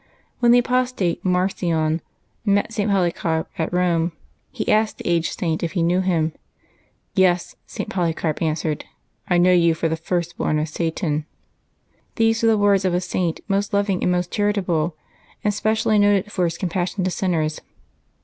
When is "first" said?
9.95-10.37